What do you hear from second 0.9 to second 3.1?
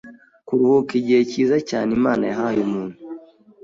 igihe cyiza cyane Imana yahaye umuntu